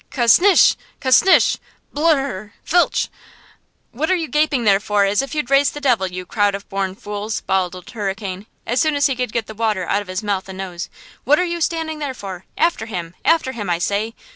[0.09, 0.75] "Ca snish!
[0.99, 1.59] ca snish!
[1.93, 2.53] blurr rr!
[2.63, 6.67] flitch!–what are you gaping there for as if you'd raised the devil, you crowd of
[6.69, 10.07] born fools!" bawled Old Hurricane as soon as he could get the water out of
[10.07, 10.89] his mouth and nose–"
[11.23, 12.45] what are you standing there for!
[12.57, 13.13] After him!
[13.23, 14.15] After him, I say!